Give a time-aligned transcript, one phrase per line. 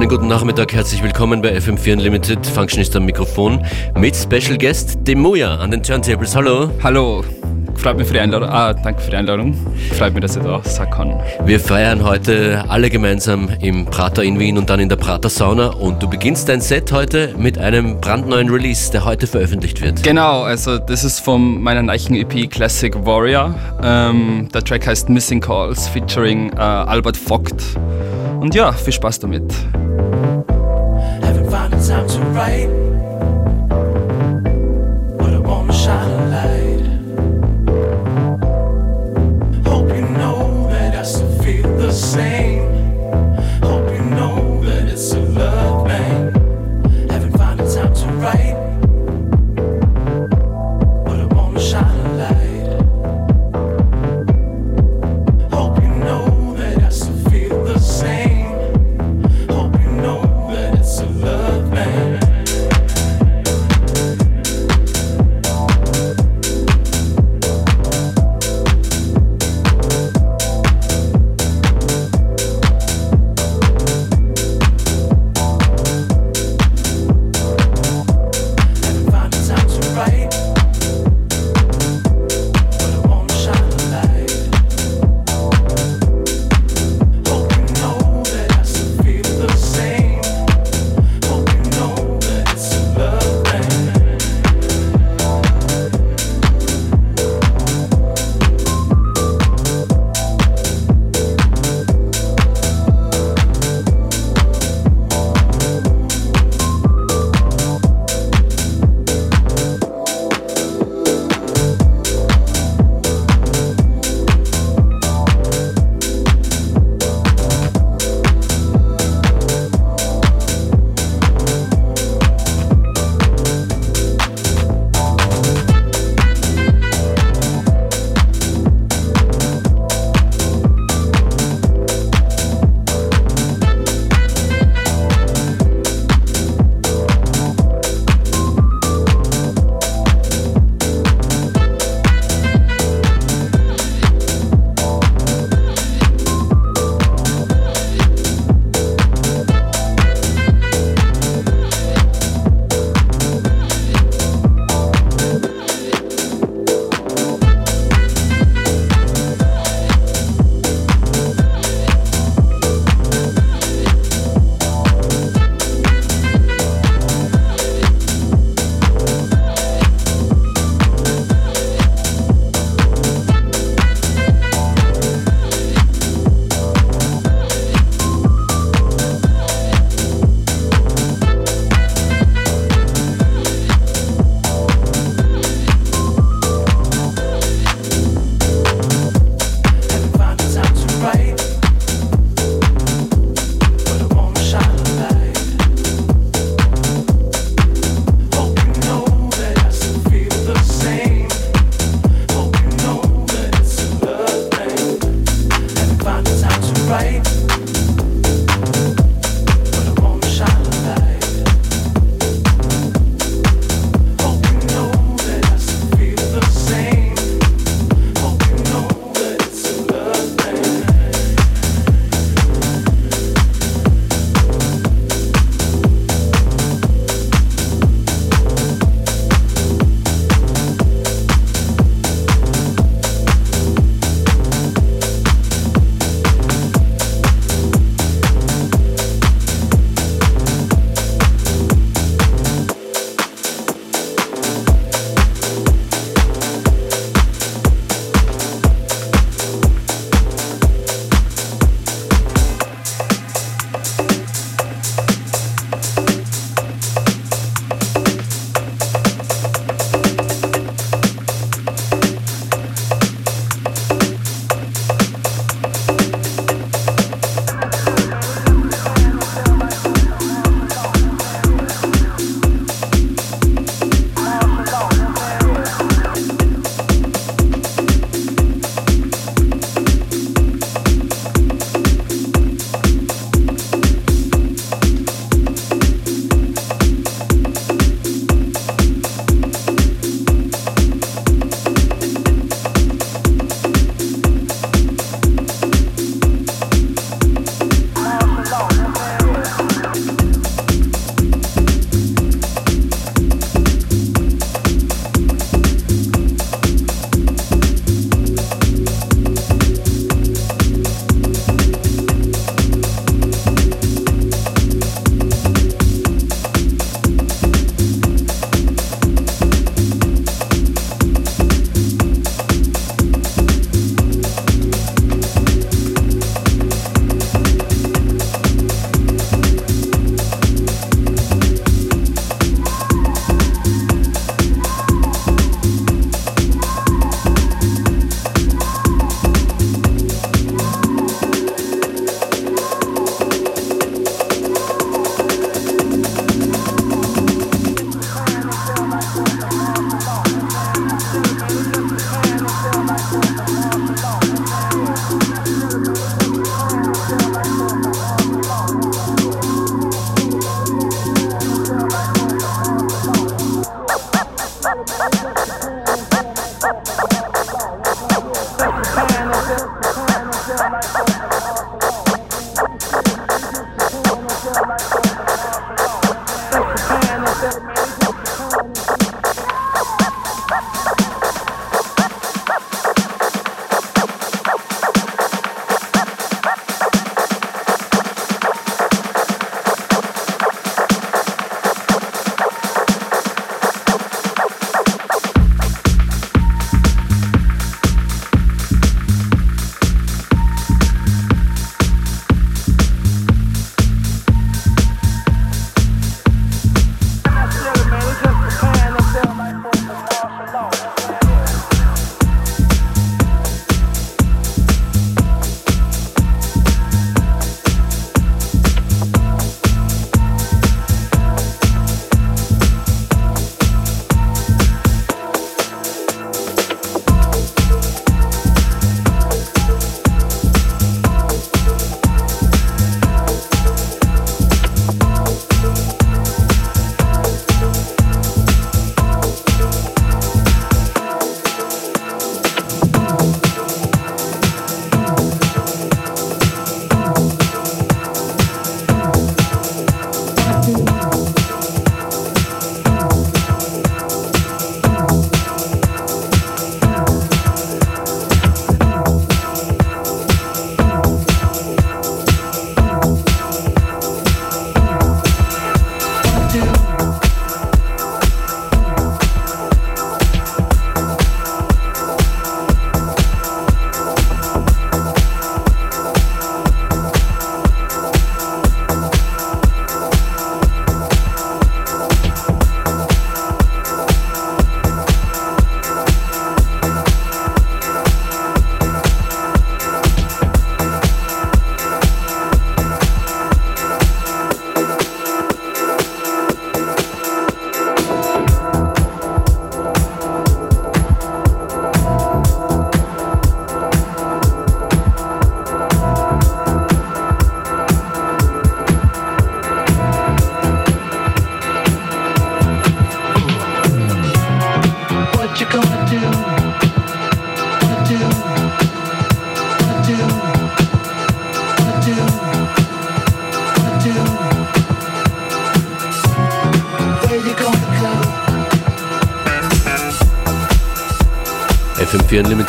[0.00, 2.46] Schönen guten Nachmittag, herzlich willkommen bei FM4 Unlimited.
[2.46, 3.62] Functionist am Mikrofon
[3.98, 6.34] mit Special Guest Demuya an den Turntables.
[6.34, 6.70] Hallo.
[6.82, 7.22] Hallo.
[7.74, 8.48] Freut mich für die Einladung.
[8.48, 9.54] Ah, danke für die Einladung.
[9.98, 11.20] Freut mich, dass ich da sein kann.
[11.44, 15.66] Wir feiern heute alle gemeinsam im Prater in Wien und dann in der Prater Sauna.
[15.66, 20.02] Und du beginnst dein Set heute mit einem brandneuen Release, der heute veröffentlicht wird.
[20.02, 23.54] Genau, also das ist von meiner neuen EP Classic Warrior.
[23.82, 27.62] Ähm, der Track heißt Missing Calls featuring äh, Albert Vogt.
[28.40, 29.52] Und ja, viel Spaß damit.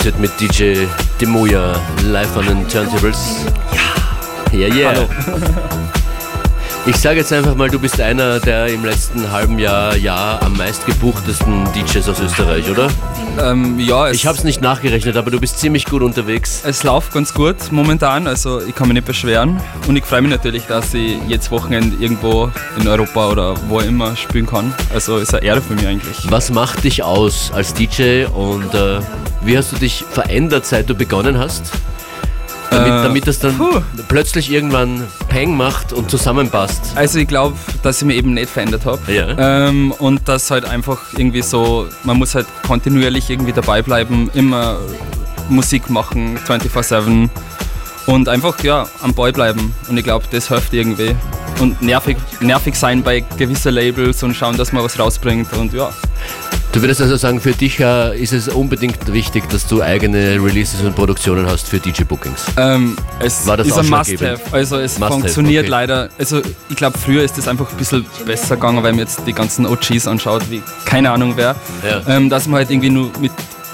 [0.01, 0.87] FM4 Unlimited mit DJ
[1.19, 3.45] Demoya live an den Turntables.
[4.51, 4.93] Ja, ja, yeah.
[4.93, 5.07] Hallo.
[6.87, 10.57] Ich sage jetzt einfach mal, du bist einer der im letzten halben Jahr, Jahr am
[10.57, 12.89] meist gebuchtesten DJs aus Österreich, oder?
[13.39, 14.09] Ähm, ja.
[14.09, 16.63] Ich habe es nicht nachgerechnet, aber du bist ziemlich gut unterwegs.
[16.65, 19.61] Es läuft ganz gut momentan, also ich kann mich nicht beschweren.
[19.87, 24.15] Und ich freue mich natürlich, dass ich jetzt Wochenende irgendwo in Europa oder wo immer
[24.15, 24.73] spielen kann.
[24.91, 26.31] Also ist eine Ehre für mich eigentlich.
[26.31, 29.01] Was macht dich aus als DJ und äh,
[29.43, 31.71] wie hast du dich verändert, seit du begonnen hast?
[32.69, 33.81] Damit, äh, damit das dann puh.
[34.07, 36.93] plötzlich irgendwann Peng macht und zusammenpasst.
[36.95, 38.99] Also ich glaube, dass ich mich eben nicht verändert habe.
[39.11, 39.67] Ja.
[39.67, 44.77] Ähm, und dass halt einfach irgendwie so, man muss halt kontinuierlich irgendwie dabei bleiben, immer
[45.49, 47.29] Musik machen, 24-7
[48.05, 49.75] und einfach ja am Ball bleiben.
[49.89, 51.15] Und ich glaube, das hilft irgendwie.
[51.59, 55.91] Und nervig, nervig sein bei gewissen Labels und schauen, dass man was rausbringt und ja.
[56.71, 60.81] Du würdest also sagen, für dich äh, ist es unbedingt wichtig, dass du eigene Releases
[60.81, 62.45] und Produktionen hast für DJ-Bookings?
[62.55, 64.39] Ähm, es War das ist ein Must-Have.
[64.53, 65.69] Also es Must funktioniert okay.
[65.69, 66.09] leider.
[66.17, 69.33] Also ich glaube, früher ist es einfach ein bisschen besser gegangen, wenn man jetzt die
[69.33, 71.57] ganzen OGs anschaut, wie keine Ahnung wer.
[71.83, 72.03] Ja.
[72.07, 73.33] Ähm, dass man halt irgendwie nur mit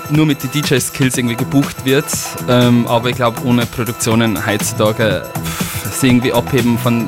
[0.10, 2.06] nur mit den DJ-Skills irgendwie gebucht wird.
[2.50, 7.08] Ähm, aber ich glaube, ohne Produktionen heutzutage pff, sie irgendwie abheben von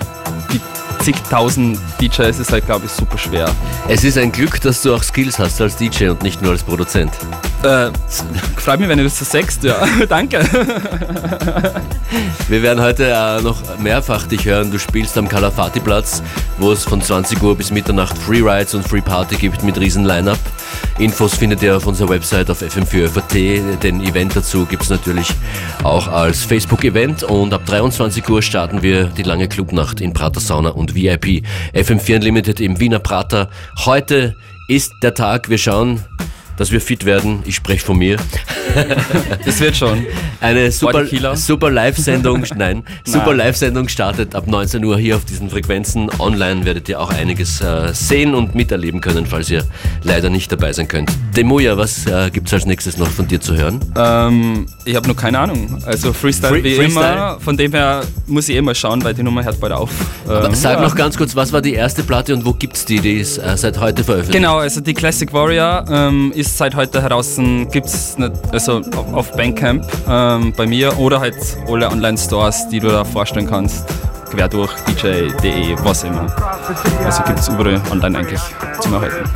[1.00, 3.50] zigtausend DJs ist halt, glaube ich, super schwer.
[3.88, 6.64] Es ist ein Glück, dass du auch Skills hast als DJ und nicht nur als
[6.64, 7.12] Produzent.
[7.64, 7.90] Äh,
[8.58, 9.76] freut mich, wenn du das so sagst, ja.
[10.10, 10.40] Danke.
[12.48, 14.72] Wir werden heute äh, noch mehrfach dich hören.
[14.72, 16.24] Du spielst am Kalafati-Platz,
[16.58, 20.06] wo es von 20 Uhr bis Mitternacht Free Rides und Free Party gibt mit riesen
[20.06, 20.40] Line-Up.
[21.00, 23.78] Infos findet ihr auf unserer Website auf fm4fat.
[23.80, 25.28] Den Event dazu gibt es natürlich
[25.84, 30.70] auch als Facebook-Event und ab 23 Uhr starten wir die lange Clubnacht in Prater Sauna
[30.70, 31.44] und VIP.
[31.74, 33.50] FM4 Unlimited im Wiener Prater.
[33.86, 34.36] Heute
[34.68, 36.04] ist der Tag, wir schauen
[36.60, 37.40] dass wir fit werden.
[37.46, 38.18] Ich spreche von mir.
[39.46, 40.06] Das wird schon.
[40.42, 41.04] Eine super,
[41.36, 46.10] super Live-Sendung, nein, super Live-Sendung startet ab 19 Uhr hier auf diesen Frequenzen.
[46.20, 49.64] Online werdet ihr auch einiges äh, sehen und miterleben können, falls ihr
[50.04, 51.12] leider nicht dabei sein könnt.
[51.36, 53.80] Demoja, was äh, gibt es als nächstes noch von dir zu hören?
[53.98, 55.82] Ähm, ich habe noch keine Ahnung.
[55.86, 57.14] Also Freestyle Free- wie Freestyle.
[57.14, 57.40] immer.
[57.40, 59.90] Von dem her muss ich eh mal schauen, weil die Nummer hört bald auf.
[60.30, 60.82] Ähm, Sag ja.
[60.82, 63.00] noch ganz kurz, was war die erste Platte und wo gibt's die?
[63.00, 64.38] Die ist äh, seit heute veröffentlicht.
[64.38, 67.38] Genau, also die Classic Warrior ähm, ist seit heute heraus,
[67.72, 68.18] gibt es
[68.52, 68.82] also
[69.14, 71.36] auf- Bandcamp ähm, bei mir oder halt
[71.68, 73.86] alle Online-Stores, die du da vorstellen kannst.
[74.32, 76.28] Quer durch, DJ.de, was immer.
[77.06, 78.42] Also gibt es überall online eigentlich
[78.80, 79.30] zum Erhalten.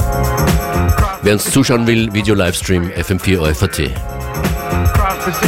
[1.24, 3.92] Wer uns zuschauen will, Video-Livestream FM4 OFAT.
[4.94, 5.48] Prophecy,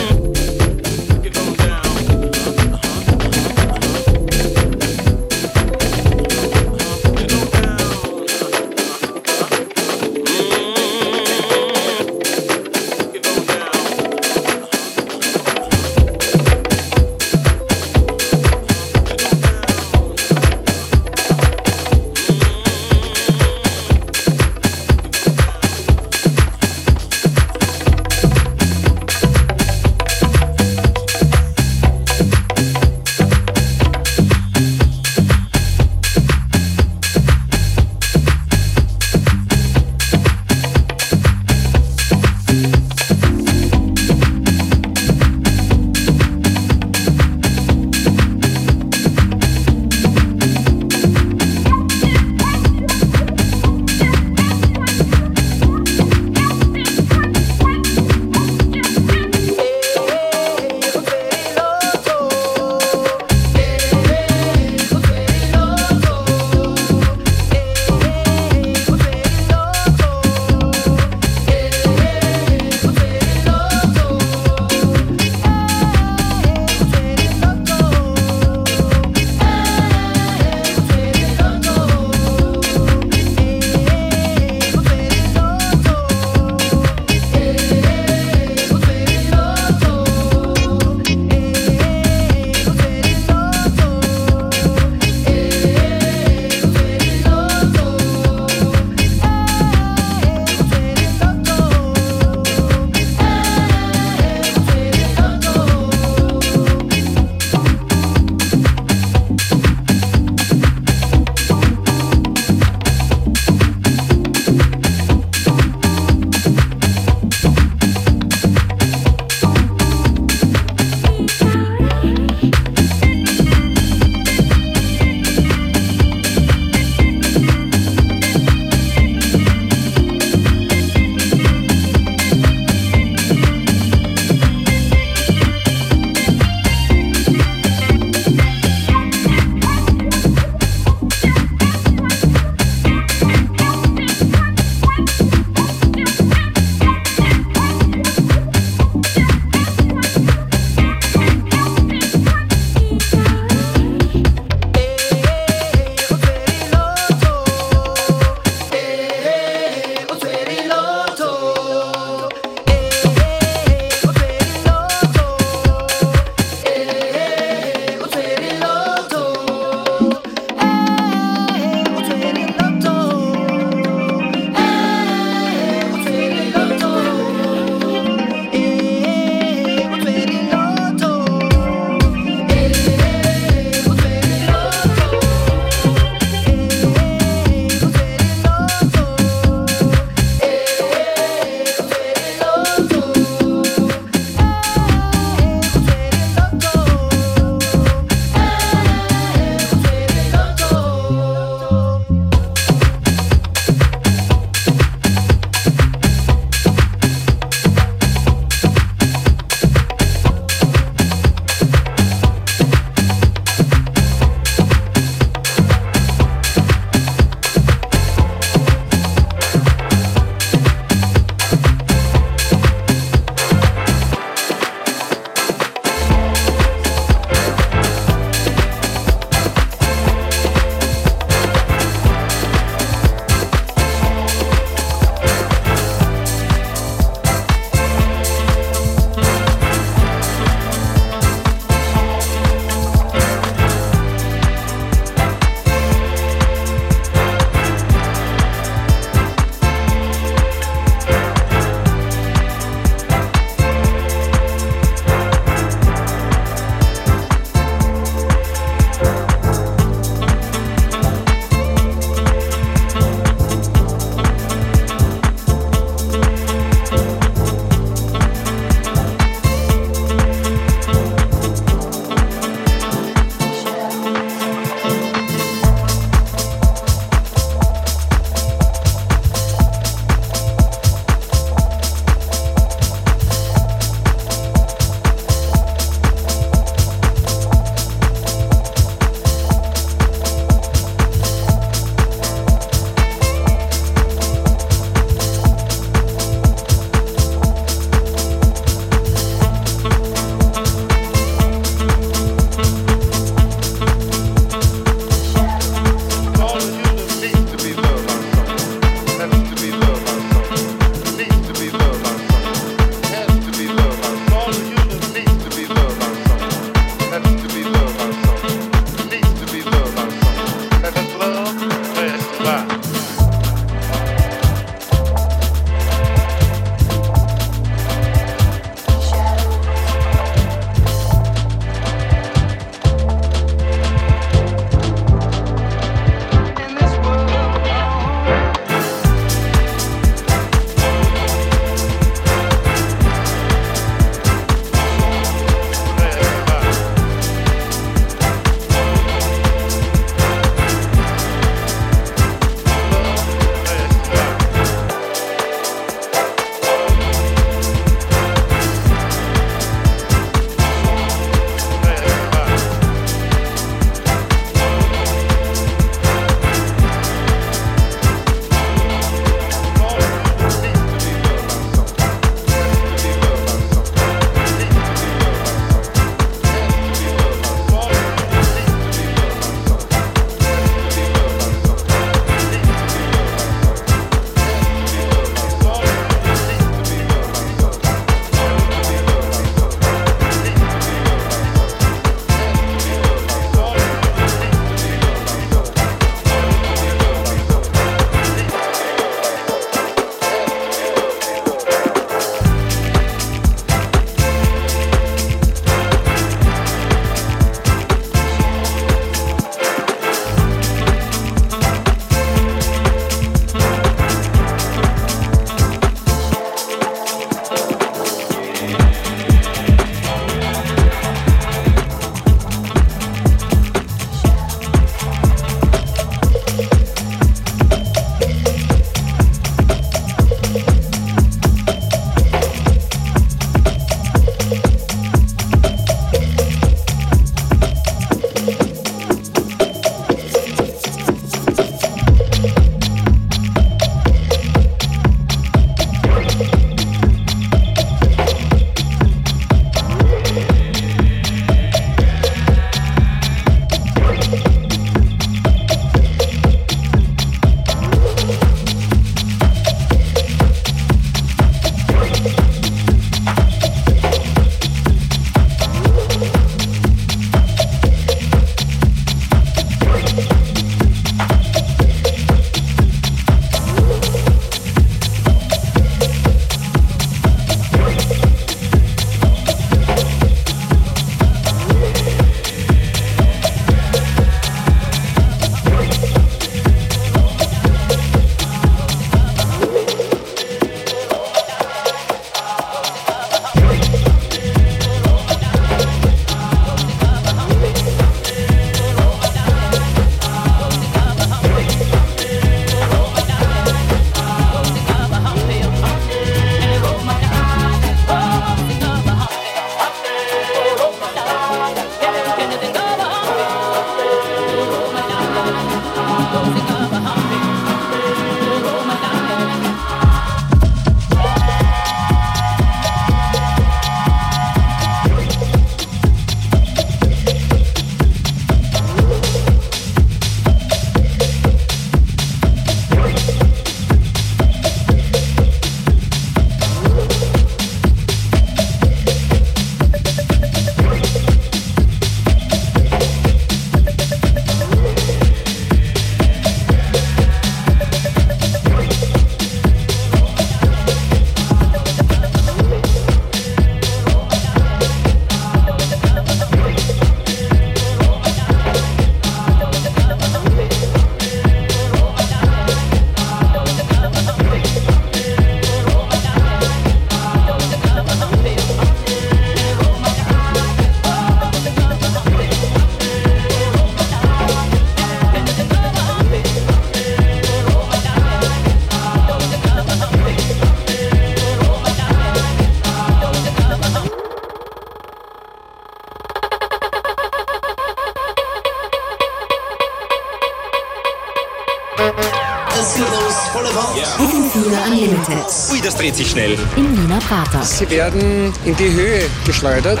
[596.02, 596.58] dreht sich schnell.
[596.76, 597.62] in Wiener Prater.
[597.62, 600.00] Sie werden in die Höhe geschleudert.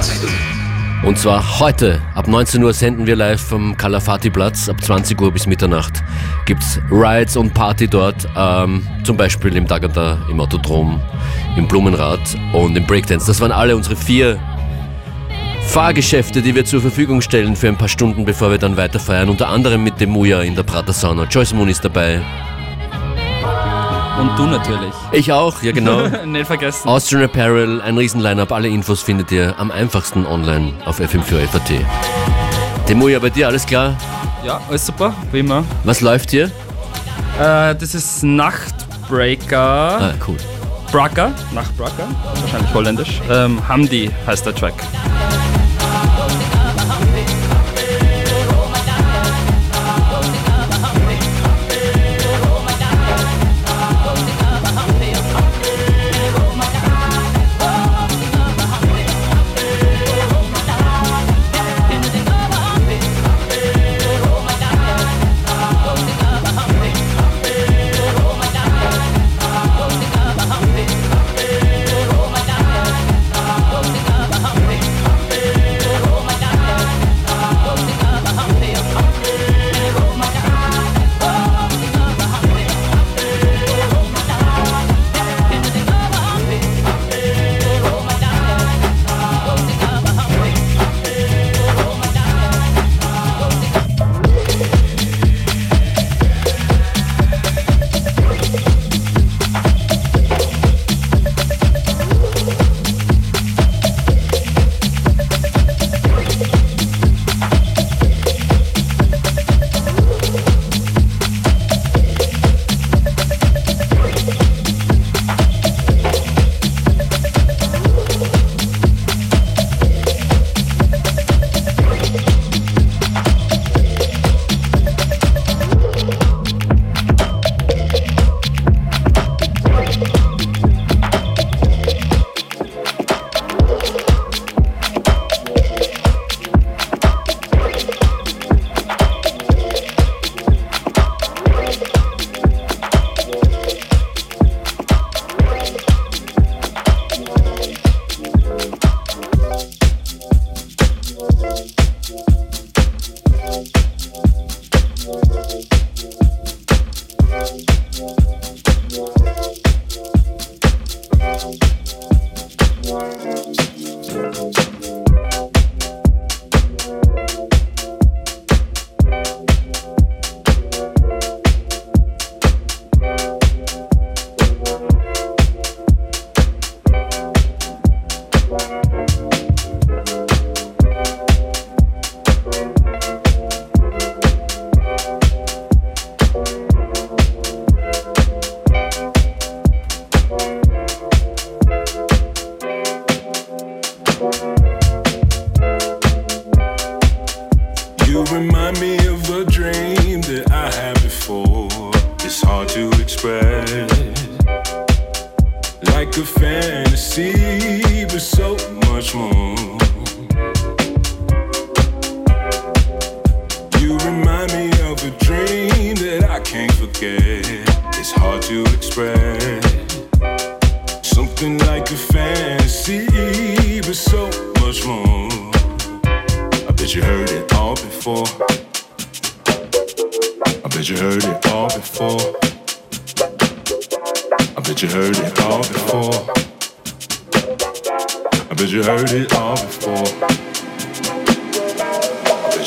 [1.04, 4.68] Und zwar heute, ab 19 Uhr senden wir live vom Kalafati-Platz.
[4.68, 6.02] Ab 20 Uhr bis Mitternacht
[6.44, 8.26] gibt's Rides und Party dort.
[8.36, 11.00] Ähm, zum Beispiel im Daganda, im Autodrom,
[11.56, 13.28] im Blumenrad und im Breakdance.
[13.28, 14.40] Das waren alle unsere vier
[15.68, 19.28] Fahrgeschäfte, die wir zur Verfügung stellen für ein paar Stunden, bevor wir dann weiter feiern.
[19.28, 21.28] Unter anderem mit dem Muja in der Prater Sauna.
[21.30, 22.20] Joyce Moon ist dabei.
[24.20, 24.92] Und du natürlich.
[25.12, 26.06] Ich auch, ja genau.
[26.26, 26.88] Nicht vergessen.
[26.88, 28.52] Austrian Apparel, ein Riesen-Line-Up.
[28.52, 31.80] Alle Infos findet ihr am einfachsten online auf FM4FAT.
[32.88, 33.96] Dem Muja, bei dir alles klar?
[34.44, 35.64] Ja, alles super, wie immer.
[35.84, 36.46] Was läuft hier?
[37.38, 39.58] Äh, das ist Nachtbreaker.
[40.00, 40.36] Ah, cool.
[40.90, 42.06] Bracker, Nachtbracker,
[42.42, 43.22] wahrscheinlich holländisch.
[43.30, 44.74] Ähm, Hamdi heißt der Track.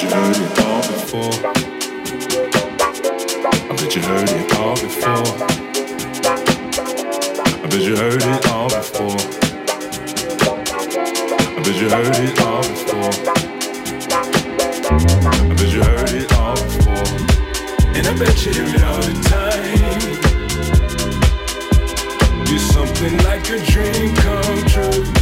[0.06, 1.34] You heard it all before.
[3.46, 5.26] I bet you heard it all before.
[7.63, 9.18] I bet you heard it all before.
[11.39, 13.13] I bet you heard it all before.
[14.91, 17.08] I bet you heard it all before.
[17.96, 19.82] And I bet you hear it all the time.
[22.48, 25.14] You're something like a dream come true.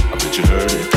[0.09, 0.96] I could hear it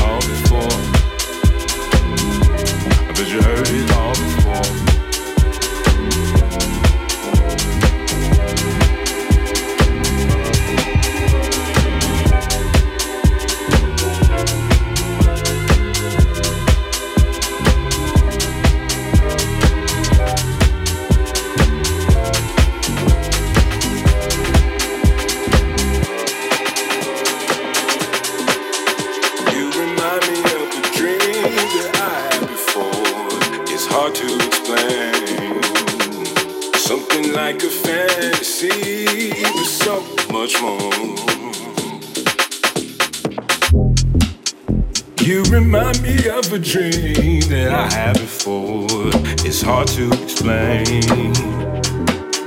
[49.73, 51.33] hard to explain.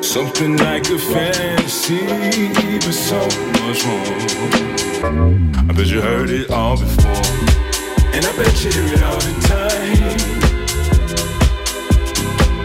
[0.03, 2.03] Something like a fantasy,
[2.83, 3.19] but so
[3.61, 4.19] much more.
[5.69, 7.27] I bet you heard it all before.
[8.13, 10.19] And I bet you hear it all the time.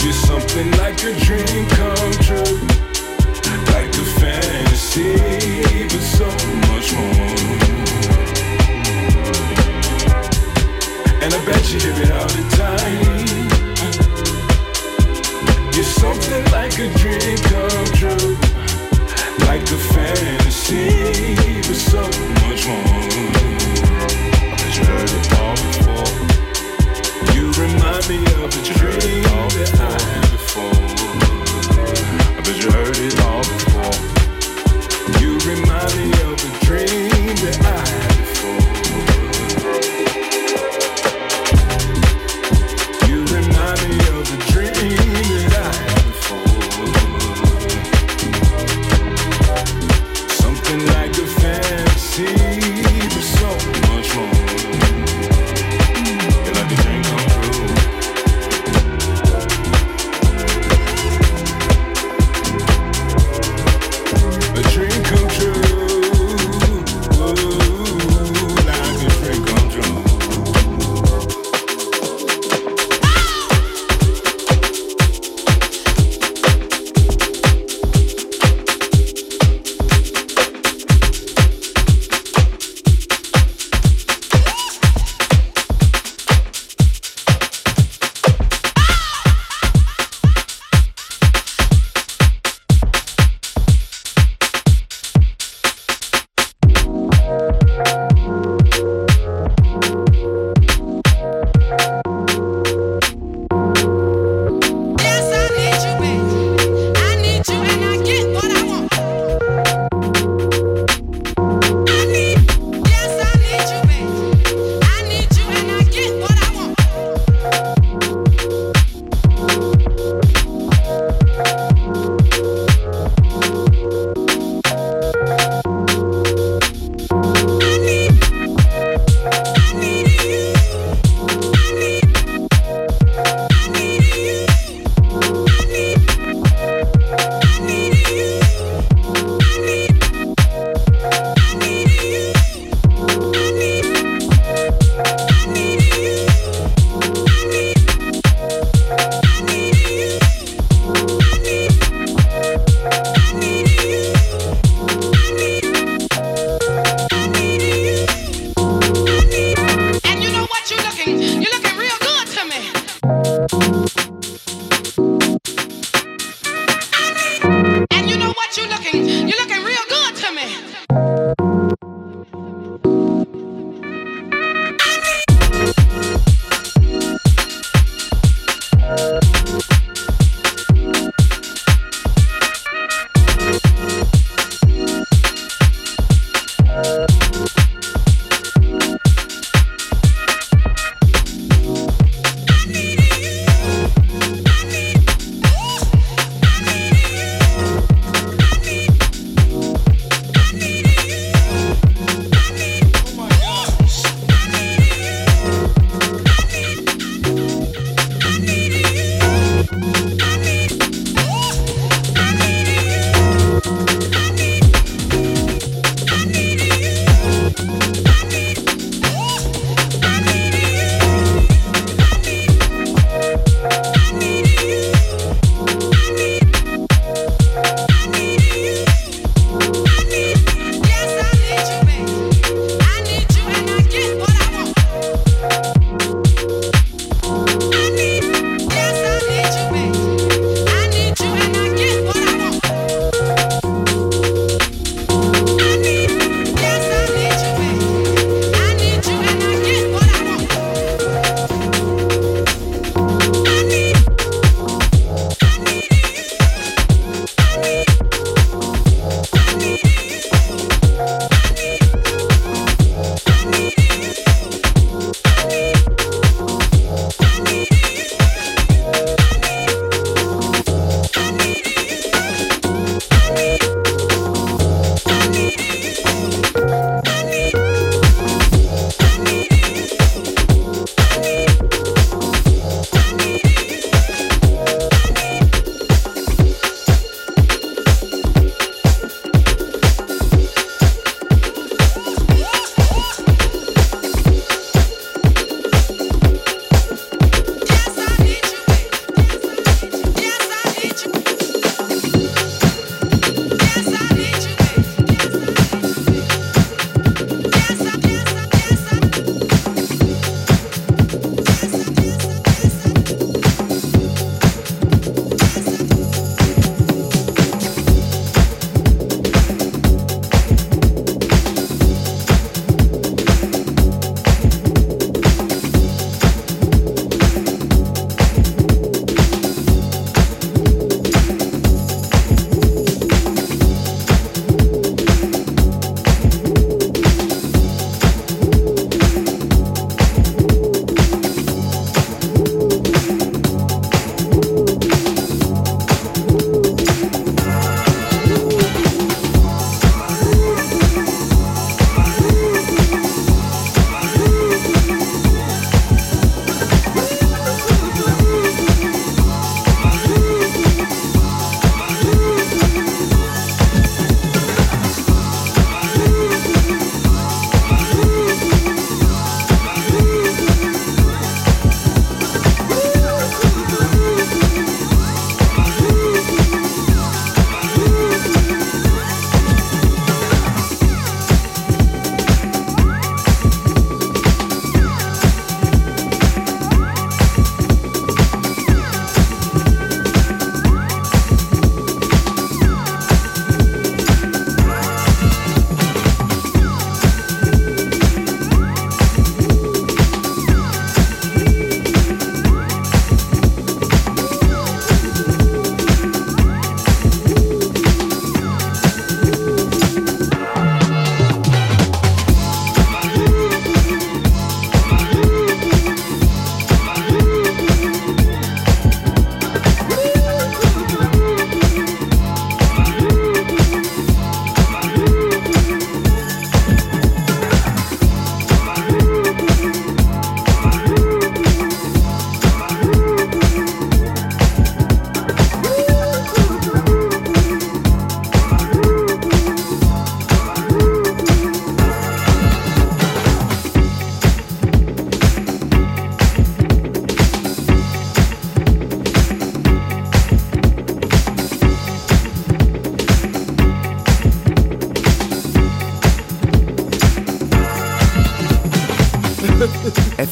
[0.02, 2.58] You're something like a dream come true.
[3.74, 5.12] Like a fantasy,
[5.90, 6.28] but so
[6.68, 7.38] much more.
[11.22, 13.17] And I bet you hear it all the time.
[15.98, 18.36] Something like a dream come true.
[19.48, 21.34] Like a fantasy,
[21.66, 22.02] but so
[22.46, 22.84] much more.
[24.40, 26.10] I bet you heard it all before.
[27.34, 29.22] You remind me of a dream
[29.56, 30.27] that I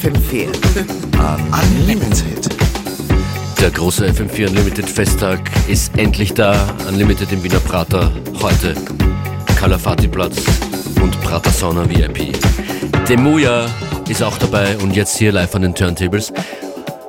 [0.07, 0.46] FM4
[1.50, 2.48] Unlimited.
[3.61, 6.72] Der große FM4 Unlimited Festtag ist endlich da.
[6.86, 8.12] Unlimited im Wiener Prater.
[8.40, 8.76] Heute
[9.57, 10.36] Kalafati Platz
[11.02, 12.38] und Prater Sauna VIP.
[13.09, 13.66] Demuya
[14.09, 16.32] ist auch dabei und jetzt hier live an den Turntables.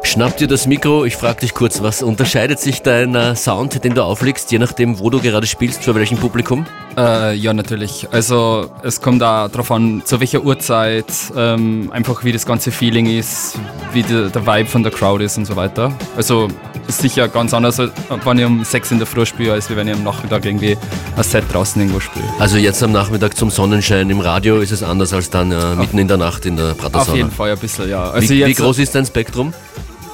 [0.02, 4.02] Schnapp dir das Mikro, ich frage dich kurz, was unterscheidet sich dein Sound, den du
[4.02, 6.66] auflegst, je nachdem, wo du gerade spielst, für welchem Publikum?
[6.98, 8.08] Äh, ja, natürlich.
[8.12, 13.06] Also es kommt da drauf an, zu welcher Uhrzeit, ähm, einfach wie das ganze Feeling
[13.06, 13.60] ist,
[13.94, 15.92] wie die, der Vibe von der Crowd ist und so weiter.
[16.16, 16.48] Also
[16.88, 17.92] ist sicher ganz anders, als
[18.24, 20.76] wenn ich um 6 in der Früh spiele, als wenn ich am Nachmittag irgendwie
[21.16, 22.26] ein Set draußen irgendwo spiele.
[22.40, 26.00] Also jetzt am Nachmittag zum Sonnenschein im Radio ist es anders als dann äh, mitten
[26.00, 27.18] in der Nacht in der Auf Pratersauna.
[27.18, 28.10] jeden Fall ein bisschen, ja.
[28.10, 29.54] Also Wie, wie groß ist dein Spektrum?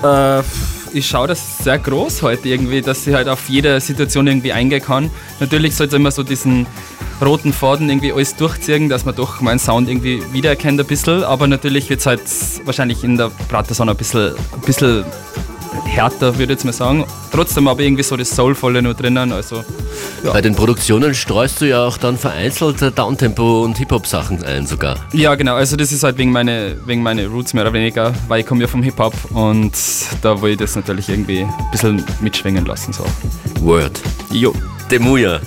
[0.03, 0.41] Äh,
[0.93, 4.81] ich schaue das sehr groß heute irgendwie, dass ich halt auf jede Situation irgendwie eingehen
[4.81, 5.09] kann.
[5.39, 6.67] Natürlich sollte immer so diesen
[7.21, 11.47] roten Faden irgendwie alles durchziehen, dass man doch meinen Sound irgendwie wiedererkennt ein bisschen, aber
[11.47, 12.21] natürlich wird es halt
[12.65, 15.05] wahrscheinlich in der Pratersauna ein bisschen, ein bisschen
[15.85, 17.05] härter, würde ich jetzt mal sagen.
[17.31, 19.63] Trotzdem aber irgendwie so das Soulvolle nur drinnen, also
[20.23, 24.97] Bei den Produktionen streust du ja auch dann vereinzelt Downtempo und Hip-Hop-Sachen ein sogar.
[25.13, 25.55] Ja, genau.
[25.55, 28.61] Also das ist halt wegen meine, wegen meine Roots mehr oder weniger, weil ich komme
[28.61, 29.73] ja vom Hip-Hop und
[30.21, 32.93] da will ich das natürlich irgendwie ein bisschen mitschwingen lassen.
[32.93, 33.05] So.
[33.61, 33.99] Word.
[34.31, 34.53] Jo.
[34.89, 35.39] Demuya.